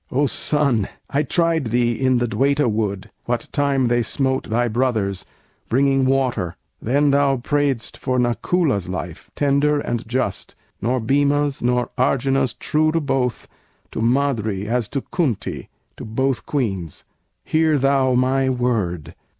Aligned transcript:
O 0.11 0.25
son! 0.25 0.87
I 1.11 1.21
tried 1.21 1.65
thee 1.65 1.91
in 1.93 2.17
the 2.17 2.27
Dwaita 2.27 2.67
wood, 2.67 3.11
what 3.25 3.47
time 3.51 3.87
They 3.87 4.01
smote 4.01 4.49
thy 4.49 4.67
brothers, 4.67 5.25
bringing 5.69 6.05
water; 6.07 6.55
then 6.81 7.11
Thou 7.11 7.37
prayedst 7.37 7.97
for 7.97 8.17
Nakula's 8.17 8.89
life 8.89 9.29
tender 9.35 9.79
and 9.79 10.07
just 10.07 10.55
Nor 10.81 11.01
Bhima's 11.01 11.61
nor 11.61 11.91
Arjuna's, 11.99 12.55
true 12.55 12.91
to 12.93 12.99
both, 12.99 13.47
To 13.91 14.01
Madri 14.01 14.67
as 14.67 14.87
to 14.87 15.01
Kunti, 15.01 15.69
to 15.97 16.03
both 16.03 16.47
queens. 16.47 17.05
Hear 17.43 17.77
thou 17.77 18.15
my 18.15 18.49
word! 18.49 19.13